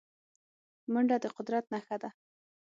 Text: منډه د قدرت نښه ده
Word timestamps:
منډه 0.93 1.17
د 1.23 1.25
قدرت 1.35 1.65
نښه 1.73 1.97
ده 2.01 2.09